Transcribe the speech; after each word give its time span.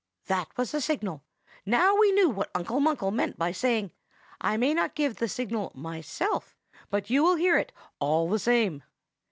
That 0.25 0.47
was 0.57 0.71
the 0.71 0.81
signal. 0.81 1.23
Now 1.63 1.95
we 1.95 2.11
knew 2.11 2.27
what 2.27 2.49
Uncle 2.55 2.79
Munkle 2.79 3.11
meant 3.13 3.37
by 3.37 3.51
saying, 3.51 3.91
'I 4.41 4.57
may 4.57 4.73
not 4.73 4.95
give 4.95 5.17
the 5.17 5.27
signal 5.27 5.71
myself, 5.75 6.57
but 6.89 7.11
you 7.11 7.21
will 7.23 7.35
hear 7.35 7.55
it 7.59 7.71
all 7.99 8.27
the 8.27 8.39
same. 8.39 8.81